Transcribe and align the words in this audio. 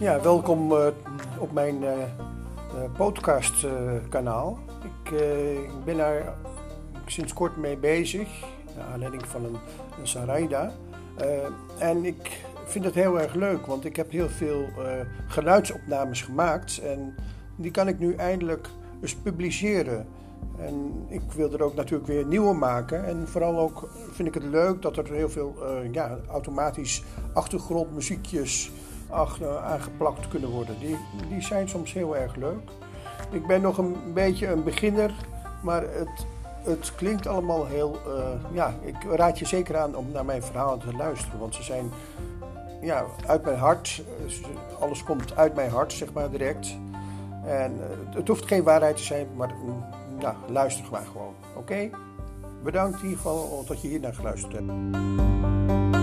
Ja, 0.00 0.20
welkom 0.20 0.72
uh, 0.72 0.86
op 1.38 1.52
mijn 1.52 1.82
uh, 1.82 1.90
podcastkanaal. 2.96 4.58
Ik, 4.82 5.14
ben 5.84 5.96
daar 5.96 6.34
sinds 7.06 7.32
kort 7.32 7.56
mee 7.56 7.76
bezig, 7.76 8.28
naar 8.76 8.86
aanleiding 8.86 9.26
van 9.26 9.44
een, 9.44 9.56
een 10.00 10.08
Saraida. 10.08 10.72
en 11.78 12.04
ik 12.04 12.44
vind 12.64 12.84
het 12.84 12.94
heel 12.94 13.20
erg 13.20 13.34
leuk, 13.34 13.66
want 13.66 13.84
ik 13.84 13.96
heb 13.96 14.10
heel 14.10 14.28
veel 14.28 14.64
geluidsopnames 15.26 16.22
gemaakt 16.22 16.78
en 16.78 17.14
die 17.56 17.70
kan 17.70 17.88
ik 17.88 17.98
nu 17.98 18.14
eindelijk 18.14 18.68
eens 19.02 19.14
publiceren. 19.14 20.06
En 20.58 21.06
ik 21.08 21.32
wil 21.34 21.52
er 21.52 21.62
ook 21.62 21.74
natuurlijk 21.74 22.08
weer 22.08 22.26
nieuwe 22.26 22.54
maken. 22.54 23.04
En 23.04 23.28
vooral 23.28 23.58
ook 23.58 23.88
vind 24.12 24.28
ik 24.28 24.34
het 24.34 24.44
leuk 24.50 24.82
dat 24.82 24.96
er 24.96 25.12
heel 25.12 25.30
veel 25.30 25.54
ja, 25.92 26.18
automatisch 26.28 27.02
achtergrondmuziekjes 27.32 28.66
achter, 28.66 28.89
aangeplakt 29.62 30.28
kunnen 30.28 30.50
worden. 30.50 30.78
Die, 30.78 30.96
die 31.28 31.42
zijn 31.42 31.68
soms 31.68 31.92
heel 31.92 32.16
erg 32.16 32.36
leuk. 32.36 32.70
Ik 33.30 33.46
ben 33.46 33.60
nog 33.60 33.78
een 33.78 33.96
beetje 34.14 34.46
een 34.46 34.64
beginner, 34.64 35.12
maar 35.62 35.82
het, 35.82 36.26
het 36.62 36.94
klinkt 36.94 37.26
allemaal 37.26 37.66
heel. 37.66 37.98
Uh, 38.06 38.54
ja, 38.54 38.74
ik 38.82 38.96
raad 39.14 39.38
je 39.38 39.46
zeker 39.46 39.76
aan 39.76 39.96
om 39.96 40.06
naar 40.12 40.24
mijn 40.24 40.42
verhalen 40.42 40.78
te 40.78 40.96
luisteren, 40.96 41.38
want 41.38 41.54
ze 41.54 41.62
zijn 41.62 41.90
ja, 42.80 43.04
uit 43.26 43.44
mijn 43.44 43.58
hart. 43.58 44.02
Alles 44.80 45.04
komt 45.04 45.36
uit 45.36 45.54
mijn 45.54 45.70
hart, 45.70 45.92
zeg 45.92 46.12
maar 46.12 46.30
direct. 46.30 46.76
En 47.44 47.72
uh, 47.72 48.14
het 48.14 48.28
hoeft 48.28 48.46
geen 48.46 48.62
waarheid 48.62 48.96
te 48.96 49.02
zijn, 49.02 49.26
maar 49.36 49.54
nou, 50.18 50.34
luister 50.48 50.84
maar 50.90 51.06
gewoon. 51.12 51.34
Oké? 51.56 51.90
Bedankt 52.62 52.98
in 52.98 53.02
ieder 53.02 53.16
geval 53.16 53.64
dat 53.66 53.82
je 53.82 53.88
hier 53.88 54.00
naar 54.00 54.14
geluisterd 54.14 54.52
hebt. 54.52 55.99